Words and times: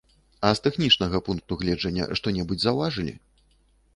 А 0.47 0.49
з 0.59 0.63
тэхнічнага 0.67 1.19
пункту 1.27 1.59
гледжання 1.61 2.07
што-небудзь 2.19 2.63
заўважылі? 2.69 3.13